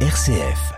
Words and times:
RCF. 0.00 0.74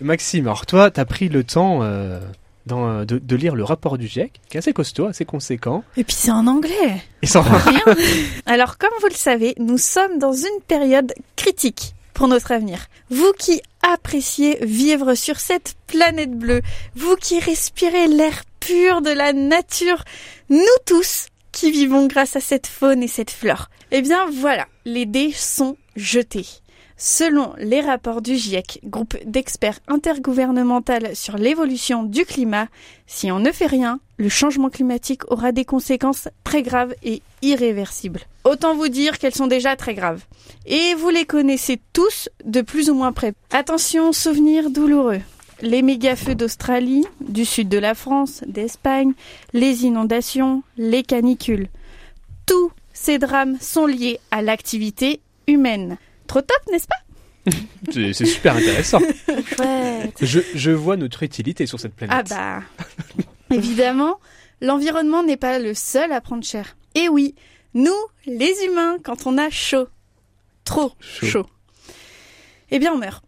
Maxime, 0.00 0.46
alors 0.46 0.64
toi, 0.64 0.90
t'as 0.90 1.04
pris 1.04 1.28
le 1.28 1.44
temps 1.44 1.80
euh, 1.82 2.18
dans- 2.66 3.04
de, 3.04 3.18
de 3.18 3.36
lire 3.36 3.54
le 3.54 3.62
rapport 3.64 3.98
du 3.98 4.06
GIEC, 4.08 4.40
qui 4.48 4.56
est 4.56 4.60
assez 4.60 4.72
costaud, 4.72 5.06
assez 5.06 5.24
conséquent. 5.26 5.84
Et 5.98 6.04
puis 6.04 6.16
c'est 6.18 6.30
en 6.30 6.46
anglais. 6.46 7.02
Et 7.22 7.26
sans 7.26 7.42
Rien. 7.42 7.82
Alors 8.46 8.78
comme 8.78 8.90
vous 9.02 9.08
le 9.08 9.14
savez, 9.14 9.54
nous 9.58 9.76
sommes 9.78 10.18
dans 10.18 10.32
une 10.32 10.62
période 10.66 11.12
critique 11.36 11.94
pour 12.14 12.26
notre 12.28 12.52
avenir. 12.52 12.86
Vous 13.10 13.32
qui 13.38 13.60
appréciez 13.82 14.58
vivre 14.64 15.14
sur 15.14 15.40
cette 15.40 15.74
planète 15.88 16.32
bleue, 16.32 16.62
vous 16.94 17.16
qui 17.16 17.38
respirez 17.38 18.08
l'air 18.08 18.44
pur 18.60 19.02
de 19.02 19.10
la 19.10 19.32
nature, 19.34 20.04
nous 20.48 20.58
tous 20.86 21.26
qui 21.52 21.70
vivons 21.70 22.06
grâce 22.06 22.34
à 22.36 22.40
cette 22.40 22.66
faune 22.66 23.02
et 23.02 23.08
cette 23.08 23.30
flore. 23.30 23.68
Eh 23.90 24.00
bien 24.00 24.26
voilà, 24.30 24.66
les 24.86 25.06
dés 25.06 25.32
sont 25.32 25.76
jetés. 25.96 26.46
Selon 27.00 27.52
les 27.58 27.80
rapports 27.80 28.22
du 28.22 28.34
GIEC, 28.34 28.80
groupe 28.82 29.16
d'experts 29.24 29.78
intergouvernemental 29.86 31.14
sur 31.14 31.38
l'évolution 31.38 32.02
du 32.02 32.24
climat, 32.24 32.66
si 33.06 33.30
on 33.30 33.38
ne 33.38 33.52
fait 33.52 33.66
rien, 33.66 34.00
le 34.16 34.28
changement 34.28 34.68
climatique 34.68 35.22
aura 35.30 35.52
des 35.52 35.64
conséquences 35.64 36.26
très 36.42 36.62
graves 36.62 36.96
et 37.04 37.22
irréversibles. 37.40 38.22
Autant 38.42 38.74
vous 38.74 38.88
dire 38.88 39.18
qu'elles 39.18 39.34
sont 39.34 39.46
déjà 39.46 39.76
très 39.76 39.94
graves. 39.94 40.24
Et 40.66 40.94
vous 40.94 41.10
les 41.10 41.24
connaissez 41.24 41.80
tous 41.92 42.28
de 42.44 42.62
plus 42.62 42.90
ou 42.90 42.94
moins 42.94 43.12
près. 43.12 43.32
Attention, 43.52 44.12
souvenirs 44.12 44.68
douloureux. 44.68 45.20
Les 45.62 45.82
méga-feux 45.82 46.34
d'Australie, 46.34 47.04
du 47.20 47.44
sud 47.44 47.68
de 47.68 47.78
la 47.78 47.94
France, 47.94 48.42
d'Espagne, 48.44 49.12
les 49.52 49.84
inondations, 49.84 50.64
les 50.76 51.04
canicules. 51.04 51.68
Tous 52.44 52.72
ces 52.92 53.18
drames 53.18 53.56
sont 53.60 53.86
liés 53.86 54.18
à 54.32 54.42
l'activité 54.42 55.20
humaine. 55.46 55.96
Trop 56.28 56.40
top, 56.42 56.60
n'est-ce 56.70 56.86
pas? 56.86 57.52
C'est 57.92 58.12
super 58.26 58.54
intéressant. 58.56 59.00
Je, 60.20 60.40
je 60.54 60.70
vois 60.70 60.96
notre 60.96 61.22
utilité 61.22 61.66
sur 61.66 61.80
cette 61.80 61.94
planète. 61.94 62.30
Ah 62.30 62.62
bah, 62.70 63.56
évidemment, 63.56 64.20
l'environnement 64.60 65.22
n'est 65.22 65.36
pas 65.38 65.58
le 65.58 65.74
seul 65.74 66.12
à 66.12 66.20
prendre 66.20 66.44
cher. 66.44 66.76
Et 66.94 67.08
oui, 67.08 67.34
nous, 67.74 67.96
les 68.26 68.54
humains, 68.66 68.98
quand 69.02 69.26
on 69.26 69.38
a 69.38 69.50
chaud, 69.50 69.88
trop 70.64 70.92
Chaud. 71.00 71.26
chaud, 71.26 71.46
eh 72.70 72.78
bien 72.78 72.92
on 72.92 72.98
meurt. 72.98 73.24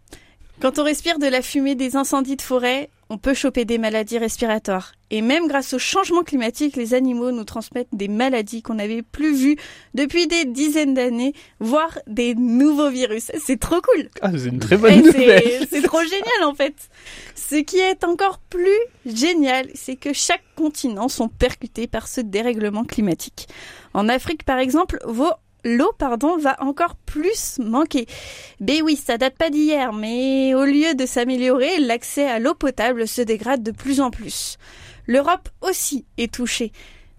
Quand 0.61 0.79
on 0.79 0.85
respire 0.85 1.19
de 1.19 1.27
la 1.27 1.41
fumée 1.41 1.75
des 1.75 1.97
incendies 1.97 2.37
de 2.37 2.42
forêt, 2.42 2.91
on 3.09 3.17
peut 3.17 3.33
choper 3.35 3.64
des 3.64 3.79
maladies 3.79 4.19
respiratoires. 4.19 4.92
Et 5.11 5.22
même 5.22 5.48
grâce 5.48 5.72
au 5.75 5.78
changement 5.78 6.22
climatique, 6.22 6.77
les 6.77 6.94
animaux 6.94 7.33
nous 7.33 7.44
transmettent 7.44 7.89
des 7.92 8.06
maladies 8.08 8.62
qu'on 8.62 8.75
n'avait 8.75 9.03
plus 9.03 9.34
vues 9.34 9.56
depuis 9.94 10.27
des 10.28 10.44
dizaines 10.44 10.94
d'années, 10.94 11.33
voire 11.58 11.98
des 12.06 12.34
nouveaux 12.36 12.91
virus. 12.91 13.33
C'est 13.44 13.58
trop 13.58 13.80
cool 13.80 14.08
Ah, 14.22 14.30
c'est 14.36 14.48
une 14.48 14.61
très 14.61 14.77
bonne 14.77 14.92
et 14.92 15.02
nouvelle. 15.02 15.42
c'est- 15.42 15.67
C'est 15.70 15.83
trop 15.83 16.02
génial 16.02 16.44
en 16.44 16.55
fait. 16.55 16.75
Ce 17.34 17.56
qui 17.56 17.78
est 17.78 18.05
encore 18.05 18.39
plus 18.50 18.69
génial, 19.06 19.69
c'est 19.75 19.97
que 19.97 20.12
chaque 20.12 20.42
continent 20.56 21.08
sont 21.08 21.28
percutés 21.28 21.86
par 21.89 22.06
ce 22.06 22.20
dérèglement 22.20 22.84
climatique. 22.84 23.48
En 23.95 24.08
Afrique 24.08 24.45
par 24.45 24.58
exemple, 24.58 24.98
vos- 25.06 25.33
l'eau 25.64 25.91
pardon 25.98 26.36
va 26.39 26.56
encore 26.62 26.95
plus 26.97 27.58
manquer. 27.58 28.06
Ben 28.61 28.83
oui, 28.83 28.97
ça 28.97 29.19
date 29.19 29.36
pas 29.36 29.50
d'hier, 29.50 29.92
mais 29.92 30.55
au 30.55 30.64
lieu 30.64 30.95
de 30.95 31.05
s'améliorer, 31.06 31.78
l'accès 31.80 32.28
à 32.28 32.39
l'eau 32.39 32.55
potable 32.55 33.08
se 33.08 33.22
dégrade 33.22 33.62
de 33.62 33.70
plus 33.72 34.00
en 34.00 34.11
plus. 34.11 34.56
L'Europe 35.06 35.48
aussi 35.61 36.05
est 36.19 36.33
touchée. 36.33 36.73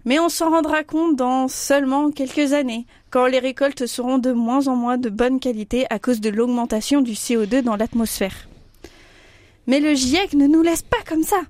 Mais 0.04 0.18
on 0.18 0.28
s'en 0.28 0.50
rendra 0.50 0.82
compte 0.82 1.16
dans 1.16 1.46
seulement 1.48 2.10
quelques 2.10 2.52
années, 2.52 2.86
quand 3.10 3.26
les 3.26 3.38
récoltes 3.38 3.86
seront 3.86 4.18
de 4.18 4.32
moins 4.32 4.66
en 4.66 4.74
moins 4.74 4.98
de 4.98 5.08
bonne 5.08 5.38
qualité 5.38 5.86
à 5.90 5.98
cause 5.98 6.20
de 6.20 6.30
l'augmentation 6.30 7.02
du 7.02 7.12
CO2 7.12 7.62
dans 7.62 7.76
l'atmosphère. 7.76 8.48
Mais 9.68 9.78
le 9.78 9.94
GIEC 9.94 10.34
ne 10.34 10.48
nous 10.48 10.62
laisse 10.62 10.82
pas 10.82 11.02
comme 11.08 11.22
ça. 11.22 11.40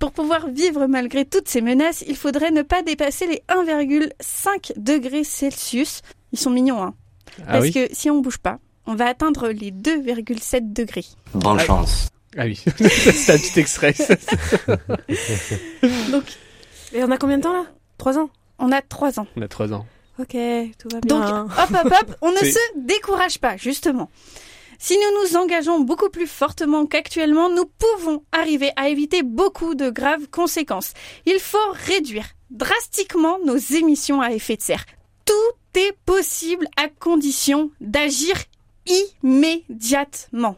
Pour 0.00 0.10
pouvoir 0.10 0.48
vivre 0.48 0.86
malgré 0.86 1.24
toutes 1.24 1.48
ces 1.48 1.60
menaces, 1.60 2.02
il 2.08 2.16
faudrait 2.16 2.50
ne 2.50 2.62
pas 2.62 2.82
dépasser 2.82 3.26
les 3.28 3.42
1,5 3.48 4.72
degrés 4.76 5.22
Celsius. 5.22 6.02
Ils 6.32 6.38
sont 6.38 6.50
mignons, 6.50 6.82
hein. 6.82 6.94
Ah 7.42 7.52
Parce 7.52 7.64
oui 7.64 7.72
que 7.72 7.88
si 7.92 8.10
on 8.10 8.20
bouge 8.20 8.38
pas, 8.38 8.58
on 8.86 8.96
va 8.96 9.06
atteindre 9.06 9.48
les 9.48 9.70
2,7 9.70 10.72
degrés. 10.72 11.06
Bonne 11.34 11.60
chance. 11.60 12.08
Ah 12.36 12.44
oui, 12.44 12.56
c'est 12.76 13.32
un 13.32 13.38
petit 13.38 13.60
extrait. 13.60 13.94
Donc, 16.10 16.24
Et 16.92 17.02
on 17.04 17.10
a 17.10 17.18
combien 17.18 17.38
de 17.38 17.42
temps 17.42 17.52
là? 17.52 17.66
Trois 17.98 18.18
ans? 18.18 18.30
On 18.58 18.72
a 18.72 18.80
3 18.80 19.20
ans. 19.20 19.26
On 19.36 19.42
a 19.42 19.48
trois 19.48 19.72
ans. 19.72 19.86
Ok, 20.18 20.36
tout 20.78 20.88
va 20.92 21.00
Donc, 21.00 21.24
bien. 21.24 21.44
hop, 21.44 21.70
hop, 21.84 21.92
hop, 22.00 22.16
on 22.22 22.30
ne 22.30 22.36
se 22.38 22.58
décourage 22.76 23.38
pas, 23.38 23.56
justement. 23.56 24.10
Si 24.78 24.94
nous 24.96 25.22
nous 25.22 25.36
engageons 25.36 25.80
beaucoup 25.80 26.10
plus 26.10 26.26
fortement 26.26 26.86
qu'actuellement, 26.86 27.48
nous 27.50 27.66
pouvons 27.66 28.24
arriver 28.32 28.70
à 28.76 28.88
éviter 28.88 29.22
beaucoup 29.22 29.74
de 29.74 29.90
graves 29.90 30.28
conséquences. 30.30 30.92
Il 31.26 31.38
faut 31.38 31.58
réduire 31.86 32.26
drastiquement 32.50 33.38
nos 33.44 33.56
émissions 33.56 34.20
à 34.20 34.32
effet 34.32 34.56
de 34.56 34.62
serre. 34.62 34.84
Tout 35.24 35.78
est 35.78 35.96
possible 36.04 36.66
à 36.76 36.88
condition 36.88 37.70
d'agir 37.80 38.34
immédiatement. 39.22 40.56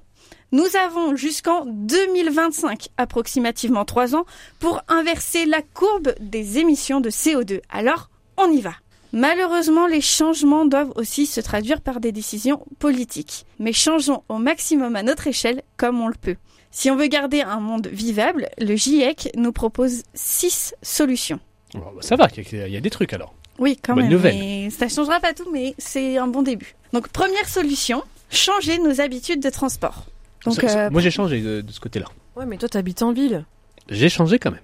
Nous 0.53 0.67
avons 0.85 1.17
jusqu'en 1.17 1.65
2025, 1.67 2.89
approximativement 2.97 3.85
3 3.85 4.15
ans, 4.15 4.25
pour 4.61 4.81
inverser 4.89 5.47
la 5.47 5.63
courbe 5.63 6.15
des 6.21 6.59
émissions 6.59 7.01
de 7.01 7.11
CO2. 7.11 7.61
Alors, 7.71 8.09
on 8.37 8.51
y 8.51 8.61
va. 8.61 8.75
Malheureusement, 9.13 9.87
les 9.87 10.01
changements 10.01 10.65
doivent 10.67 10.93
aussi 10.97 11.27
se 11.27 11.41
traduire 11.41 11.81
par 11.81 12.01
des 12.01 12.11
décisions 12.13 12.65
politiques. 12.81 13.47
Mais 13.61 13.73
changeons 13.73 14.25
au 14.29 14.39
maximum 14.39 14.97
à 14.97 15.03
notre 15.03 15.27
échelle 15.29 15.63
comme 15.77 16.01
on 16.01 16.09
le 16.09 16.15
peut. 16.21 16.37
Si 16.73 16.91
on 16.91 16.97
veut 16.97 17.07
garder 17.07 17.41
un 17.43 17.61
monde 17.61 17.87
vivable, 17.87 18.49
le 18.59 18.75
GIEC 18.75 19.31
nous 19.37 19.53
propose 19.53 20.03
six 20.15 20.75
solutions. 20.83 21.39
Bah, 21.75 21.93
ça 22.01 22.17
va, 22.17 22.27
il 22.37 22.43
y, 22.59 22.61
a- 22.63 22.67
il 22.67 22.73
y 22.75 22.77
a 22.77 22.81
des 22.81 22.91
trucs 22.91 23.13
alors. 23.13 23.35
Oui, 23.61 23.79
quand 23.81 23.95
Bonne 23.95 24.05
même. 24.05 24.13
nouvelle. 24.13 24.37
mais 24.37 24.71
ça 24.71 24.89
changera 24.89 25.21
pas 25.21 25.33
tout, 25.33 25.49
mais 25.53 25.75
c'est 25.79 26.19
un 26.19 26.27
bon 26.27 26.43
début. 26.43 26.75
Donc, 26.93 27.09
première 27.09 27.49
solution, 27.49 28.03
changer 28.31 28.79
nos 28.79 29.01
habitudes 29.01 29.41
de 29.41 29.51
transport. 29.51 30.07
Donc, 30.45 30.55
Ça- 30.55 30.69
ça- 30.69 30.79
euh, 30.87 30.91
moi 30.91 31.01
j'ai 31.01 31.11
changé 31.11 31.41
de, 31.41 31.61
de 31.61 31.73
ce 31.73 31.81
côté-là. 31.81 32.07
Ouais, 32.37 32.47
mais 32.47 32.57
toi 32.59 32.69
t'habites 32.69 33.03
en 33.03 33.13
ville. 33.13 33.45
J'ai 33.89 34.09
changé 34.09 34.39
quand 34.39 34.51
même. 34.51 34.61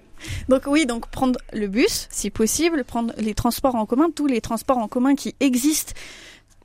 Donc 0.49 0.63
oui, 0.67 0.85
donc 0.85 1.07
prendre 1.09 1.39
le 1.53 1.67
bus, 1.67 2.07
si 2.11 2.29
possible, 2.29 2.83
prendre 2.83 3.13
les 3.17 3.33
transports 3.33 3.75
en 3.75 3.85
commun, 3.87 4.09
tous 4.15 4.27
les 4.27 4.41
transports 4.41 4.77
en 4.77 4.87
commun 4.87 5.15
qui 5.15 5.35
existent 5.39 5.93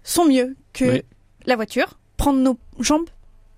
sont 0.04 0.26
mieux 0.26 0.54
que 0.74 0.84
Oui. 0.84 1.02
la 1.46 1.56
voiture. 1.56 1.98
Prendre 2.18 2.38
nos 2.38 2.58
jambes, 2.80 3.08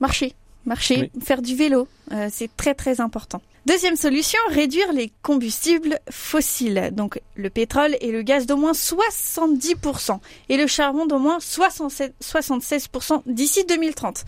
marcher, 0.00 0.34
marcher, 0.66 1.10
faire 1.22 1.42
du 1.42 1.54
vélo, 1.56 1.88
euh, 2.12 2.28
c'est 2.30 2.50
très 2.56 2.74
très 2.74 3.00
important. 3.00 3.40
Deuxième 3.66 3.96
solution, 3.96 4.38
réduire 4.50 4.92
les 4.92 5.12
combustibles 5.22 5.98
fossiles, 6.10 6.90
donc 6.92 7.20
le 7.34 7.50
pétrole 7.50 7.96
et 8.00 8.10
le 8.12 8.22
gaz 8.22 8.46
d'au 8.46 8.56
moins 8.56 8.72
70% 8.72 10.20
et 10.48 10.56
le 10.56 10.66
charbon 10.66 11.06
d'au 11.06 11.18
moins 11.18 11.38
67 11.40 12.14
76% 12.22 13.22
d'ici 13.26 13.64
2030. 13.66 14.24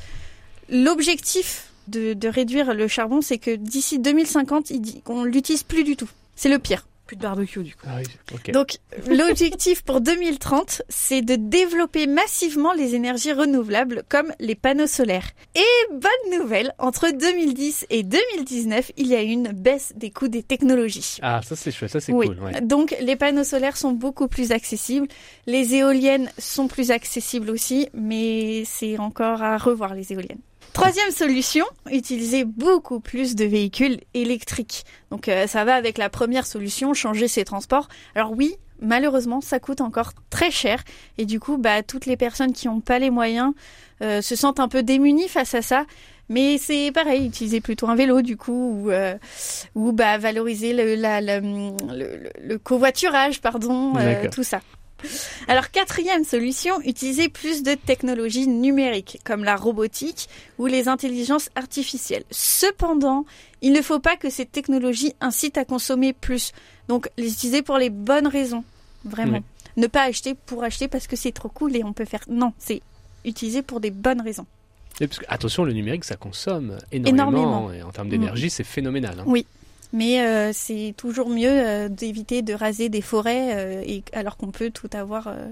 L'objectif 0.71 1.73
de, 1.89 2.15
de 2.15 2.29
réduire 2.29 2.75
le 2.75 2.89
charbon, 2.89 3.21
c'est 3.21 3.39
que 3.39 3.55
d'ici 3.57 3.99
2050, 3.99 4.71
il 4.71 4.81
dit 4.81 5.03
qu'on 5.03 5.25
l'utilise 5.25 5.63
plus 5.63 5.85
du 5.85 5.97
tout. 5.97 6.09
C'est 6.37 6.49
le 6.49 6.59
pire. 6.59 6.87
Plus 7.07 7.17
de 7.17 7.23
barbecue 7.23 7.65
du 7.65 7.75
coup. 7.75 7.89
Ah 7.89 7.97
oui. 7.99 8.53
Donc, 8.53 8.79
l'objectif 9.09 9.83
pour 9.83 10.01
2030, 10.01 10.83
c'est 10.89 11.23
de 11.23 11.35
développer 11.35 12.07
massivement 12.07 12.73
les 12.73 12.95
énergies 12.95 13.33
renouvelables 13.33 14.05
comme 14.09 14.33
les 14.39 14.55
panneaux 14.55 14.87
solaires. 14.87 15.29
Et 15.57 15.93
bonne 15.93 16.39
nouvelle, 16.41 16.73
entre 16.79 17.11
2010 17.11 17.87
et 17.91 18.05
2019, 18.05 18.93
il 18.97 19.09
y 19.09 19.17
a 19.17 19.25
eu 19.25 19.27
une 19.27 19.49
baisse 19.49 19.93
des 19.97 20.13
coûts 20.13 20.29
des 20.29 20.45
technologies. 20.45 21.19
Ah, 21.21 21.41
ça 21.43 21.57
c'est 21.57 21.73
chouette, 21.73 21.91
ça 21.91 21.99
c'est 21.99 22.13
Oui. 22.13 22.29
cool. 22.29 22.39
ouais. 22.45 22.61
Donc 22.61 22.95
les 23.01 23.17
panneaux 23.17 23.43
solaires 23.43 23.77
sont 23.77 23.91
beaucoup 23.91 24.29
plus 24.29 24.53
accessibles, 24.53 25.09
les 25.49 25.75
éoliennes 25.75 26.31
sont 26.39 26.69
plus 26.69 26.93
accessibles 26.93 27.51
aussi, 27.51 27.89
mais 27.93 28.63
c'est 28.65 28.99
encore 28.99 29.43
à 29.43 29.59
revoir 29.59 29.95
les 29.97 30.13
éoliennes. 30.13 30.39
Troisième 30.80 31.10
solution, 31.10 31.65
utiliser 31.91 32.44
beaucoup 32.44 33.00
plus 33.00 33.34
de 33.34 33.44
véhicules 33.44 34.00
électriques. 34.15 34.84
Donc 35.10 35.28
euh, 35.28 35.47
ça 35.47 35.65
va 35.65 35.74
avec 35.74 35.98
la 35.98 36.09
première 36.09 36.47
solution, 36.47 36.94
changer 36.94 37.28
ses 37.28 37.44
transports. 37.44 37.88
Alors 38.15 38.32
oui, 38.32 38.56
malheureusement, 38.80 39.41
ça 39.41 39.59
coûte 39.60 39.80
encore 39.80 40.12
très 40.30 40.50
cher 40.50 40.82
et 41.18 41.27
du 41.27 41.38
coup, 41.38 41.59
bah 41.59 41.82
toutes 41.82 42.06
les 42.06 42.16
personnes 42.16 42.53
qui 42.53 42.66
n'ont 42.66 42.80
pas 42.80 42.98
les 42.98 43.10
moyens 43.10 43.53
euh, 44.03 44.22
se 44.22 44.34
sentent 44.36 44.60
un 44.60 44.68
peu 44.68 44.82
démunies 44.82 45.28
face 45.28 45.54
à 45.54 45.62
ça. 45.62 45.84
Mais 46.28 46.59
c'est 46.59 46.92
pareil, 46.92 47.27
utiliser 47.27 47.60
plutôt 47.60 47.88
un 47.88 47.97
vélo 47.97 48.22
du 48.22 48.36
coup 48.36 48.84
ou 48.84 48.91
euh, 48.91 49.16
ou 49.74 49.91
bah 49.92 50.16
valoriser 50.16 50.72
le, 50.72 50.94
la- 50.94 51.21
la- 51.21 51.41
le, 51.41 51.72
le- 51.92 52.30
le 52.41 52.59
covoiturage, 52.59 53.41
pardon, 53.41 53.94
euh, 53.97 54.28
tout 54.30 54.44
ça. 54.44 54.60
Alors 55.51 55.73
quatrième 55.73 56.23
solution, 56.23 56.81
utiliser 56.83 57.29
plus 57.29 57.65
de 57.65 57.75
technologies 57.75 58.47
numériques 58.47 59.19
comme 59.25 59.43
la 59.43 59.57
robotique 59.57 60.29
ou 60.59 60.67
les 60.67 60.87
intelligences 60.87 61.51
artificielles. 61.57 62.23
Cependant, 62.31 63.27
il 63.61 63.73
ne 63.73 63.83
faut 63.83 63.99
pas 63.99 64.17
que 64.17 64.31
ces 64.31 64.47
technologies 64.47 65.13
incitent 65.21 65.59
à 65.59 65.65
consommer 65.65 66.13
plus. 66.13 66.53
Donc 66.87 67.09
les 67.19 67.33
utiliser 67.33 67.63
pour 67.63 67.79
les 67.79 67.91
bonnes 67.91 68.29
raisons, 68.29 68.63
vraiment. 69.05 69.39
Oui. 69.39 69.83
Ne 69.83 69.89
pas 69.89 70.05
acheter 70.05 70.35
pour 70.35 70.63
acheter 70.63 70.87
parce 70.87 71.09
que 71.09 71.17
c'est 71.17 71.33
trop 71.33 71.49
cool 71.49 71.75
et 71.75 71.83
on 71.83 71.93
peut 71.93 72.05
faire. 72.05 72.23
Non, 72.29 72.53
c'est 72.61 72.81
utiliser 73.25 73.63
pour 73.63 73.81
des 73.81 73.91
bonnes 73.91 74.21
raisons. 74.21 74.47
Et 75.01 75.09
parce 75.09 75.19
que, 75.19 75.25
attention, 75.29 75.65
le 75.65 75.73
numérique, 75.73 76.05
ça 76.05 76.15
consomme 76.15 76.79
énormément. 76.93 77.31
Énormément. 77.33 77.73
Et 77.73 77.83
en 77.83 77.91
termes 77.91 78.09
d'énergie, 78.09 78.51
c'est 78.51 78.63
phénoménal. 78.63 79.19
hein. 79.19 79.25
Oui. 79.27 79.47
Mais 79.92 80.21
euh, 80.25 80.53
c'est 80.53 80.95
toujours 80.97 81.28
mieux 81.31 81.48
euh, 81.51 81.89
d'éviter 81.89 82.42
de 82.42 82.54
raser 82.54 82.89
des 82.89 83.01
forêts 83.03 83.54
euh, 83.57 83.83
et, 83.84 84.04
alors 84.13 84.37
qu'on 84.37 84.51
peut 84.53 84.71
tout 84.71 84.91
avoir 84.92 85.27
euh, 85.28 85.47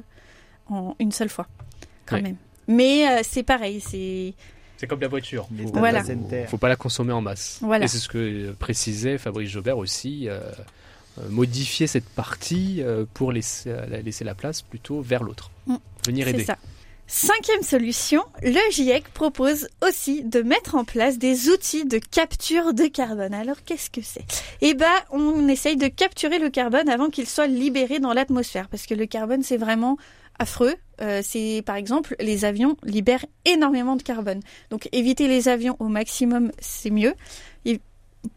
en 0.69 0.94
une 1.00 1.11
seule 1.12 1.29
fois, 1.29 1.49
quand 2.06 2.17
Ouais. 2.17 2.23
même. 2.23 2.37
Mais 2.69 3.08
euh, 3.08 3.20
c'est 3.25 3.43
pareil, 3.43 3.81
c'est 3.81 4.35
C'est 4.76 4.87
comme 4.87 5.00
la 5.00 5.08
voiture. 5.08 5.49
Les 5.56 5.64
Faut, 5.64 5.73
Voilà. 5.79 6.05
faut 6.46 6.58
pas 6.58 6.69
la 6.69 6.76
consommer 6.76 7.12
en 7.12 7.20
masse. 7.20 7.58
Voilà. 7.62 7.87
Et 7.87 7.88
c'est 7.88 7.99
ce 7.99 8.08
que 8.08 8.52
précisait 8.52 9.19
Fabrice 9.19 9.50
Jobert 9.50 9.79
aussi. 9.79 10.29
modifier 11.31 11.88
cette 11.88 12.08
partie 12.08 12.81
euh, 12.81 13.05
pour 13.12 13.32
laisser, 13.32 13.75
laisser 14.05 14.23
la 14.25 14.37
place 14.37 14.62
plutôt 14.62 15.00
vers 15.00 15.25
l'autre. 15.25 15.50
Mm. 15.67 15.75
Venir 16.06 16.25
c'est 16.26 16.31
aider. 16.35 16.44
ça. 16.44 16.56
Cinquième 17.10 17.62
solution, 17.62 18.22
le 18.43 18.70
GIEC 18.70 19.08
propose 19.14 19.66
aussi 19.82 20.25
de 20.25 20.43
mettre 20.43 20.75
en 20.75 20.84
place 20.84 21.16
des 21.16 21.49
outils 21.49 21.87
de 21.87 21.96
capture 21.96 22.75
de 22.75 22.84
carbone. 22.84 23.32
Alors 23.32 23.56
qu'est-ce 23.64 23.88
que 23.88 24.02
c'est? 24.02 24.26
Eh 24.60 24.75
ben, 24.75 24.93
on 25.10 25.49
essaye 25.49 25.78
de 25.78 25.88
capturer 25.88 26.38
le 26.38 26.50
carbone 26.50 26.87
avant 26.90 27.08
qu'il 27.08 27.26
soit 27.26 27.46
libéré 27.46 27.99
dans 27.99 28.12
l'atmosphère, 28.12 28.69
parce 28.69 28.84
que 28.84 28.93
le 28.93 29.06
carbone 29.06 29.43
c'est 29.43 29.56
vraiment 29.56 29.96
affreux. 30.38 30.75
Euh, 31.00 31.22
c'est 31.25 31.62
par 31.64 31.76
exemple 31.76 32.14
les 32.20 32.44
avions 32.44 32.76
libèrent 32.82 33.25
énormément 33.46 33.96
de 33.96 34.02
carbone. 34.02 34.40
Donc 34.69 34.87
éviter 34.93 35.28
les 35.28 35.49
avions 35.49 35.76
au 35.78 35.88
maximum, 35.88 36.52
c'est 36.58 36.90
mieux. 36.90 37.14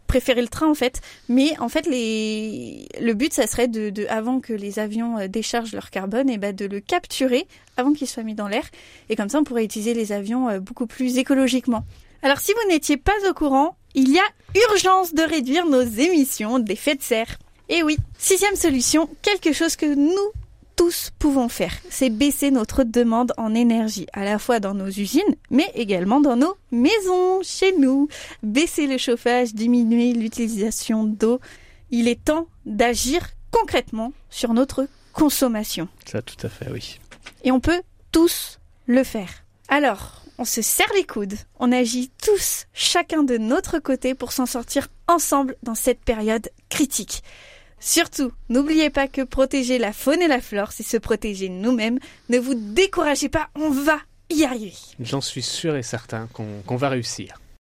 Préférer 0.07 0.41
le 0.41 0.47
train 0.47 0.69
en 0.69 0.73
fait, 0.73 1.01
mais 1.29 1.57
en 1.59 1.69
fait 1.69 1.85
le 1.87 3.13
but 3.13 3.33
ça 3.33 3.47
serait 3.47 3.67
de, 3.67 4.05
avant 4.09 4.39
que 4.39 4.53
les 4.53 4.79
avions 4.79 5.17
euh, 5.17 5.27
déchargent 5.27 5.73
leur 5.73 5.89
carbone 5.89 6.29
et 6.29 6.37
ben 6.37 6.55
de 6.55 6.65
le 6.65 6.79
capturer 6.79 7.47
avant 7.77 7.93
qu'il 7.93 8.07
soit 8.07 8.23
mis 8.23 8.35
dans 8.35 8.47
l'air 8.47 8.63
et 9.09 9.15
comme 9.15 9.29
ça 9.29 9.39
on 9.39 9.43
pourrait 9.43 9.63
utiliser 9.63 9.93
les 9.93 10.11
avions 10.11 10.49
euh, 10.49 10.59
beaucoup 10.59 10.87
plus 10.87 11.17
écologiquement. 11.17 11.83
Alors 12.23 12.39
si 12.39 12.51
vous 12.53 12.69
n'étiez 12.69 12.97
pas 12.97 13.13
au 13.29 13.33
courant, 13.33 13.77
il 13.95 14.09
y 14.09 14.19
a 14.19 14.23
urgence 14.73 15.13
de 15.13 15.23
réduire 15.23 15.65
nos 15.65 15.81
émissions 15.81 16.59
d'effet 16.59 16.95
de 16.95 17.01
serre. 17.01 17.37
Et 17.69 17.83
oui, 17.83 17.97
sixième 18.17 18.55
solution, 18.55 19.09
quelque 19.21 19.53
chose 19.53 19.75
que 19.75 19.85
nous 19.85 20.31
tous 20.75 21.11
pouvons 21.19 21.49
faire, 21.49 21.73
c'est 21.89 22.09
baisser 22.09 22.51
notre 22.51 22.83
demande 22.83 23.33
en 23.37 23.53
énergie, 23.53 24.07
à 24.13 24.23
la 24.23 24.39
fois 24.39 24.59
dans 24.59 24.73
nos 24.73 24.87
usines, 24.87 25.35
mais 25.49 25.69
également 25.75 26.21
dans 26.21 26.35
nos 26.35 26.55
maisons, 26.71 27.41
chez 27.43 27.77
nous. 27.77 28.07
Baisser 28.43 28.87
le 28.87 28.97
chauffage, 28.97 29.53
diminuer 29.53 30.13
l'utilisation 30.13 31.03
d'eau. 31.03 31.39
Il 31.89 32.07
est 32.07 32.23
temps 32.23 32.47
d'agir 32.65 33.27
concrètement 33.51 34.13
sur 34.29 34.53
notre 34.53 34.87
consommation. 35.13 35.87
Ça, 36.05 36.21
tout 36.21 36.45
à 36.45 36.49
fait, 36.49 36.69
oui. 36.71 36.99
Et 37.43 37.51
on 37.51 37.59
peut 37.59 37.81
tous 38.11 38.59
le 38.87 39.03
faire. 39.03 39.29
Alors, 39.67 40.23
on 40.37 40.45
se 40.45 40.61
serre 40.61 40.91
les 40.95 41.05
coudes, 41.05 41.35
on 41.59 41.71
agit 41.71 42.11
tous, 42.23 42.65
chacun 42.73 43.23
de 43.23 43.37
notre 43.37 43.79
côté, 43.79 44.15
pour 44.15 44.31
s'en 44.31 44.45
sortir 44.45 44.87
ensemble 45.07 45.55
dans 45.63 45.75
cette 45.75 46.03
période 46.03 46.49
critique. 46.69 47.23
Surtout, 47.83 48.31
n'oubliez 48.49 48.91
pas 48.91 49.07
que 49.07 49.23
protéger 49.23 49.79
la 49.79 49.91
faune 49.91 50.21
et 50.21 50.27
la 50.27 50.39
flore, 50.39 50.71
c'est 50.71 50.83
se 50.83 50.97
protéger 50.97 51.49
nous-mêmes. 51.49 51.97
Ne 52.29 52.37
vous 52.37 52.53
découragez 52.53 53.27
pas, 53.27 53.49
on 53.55 53.71
va 53.71 53.97
y 54.29 54.43
arriver. 54.43 54.75
J'en 54.99 55.19
suis 55.19 55.41
sûr 55.41 55.75
et 55.75 55.81
certain 55.81 56.29
qu'on 56.31 56.75
va 56.75 56.89
réussir. 56.89 57.40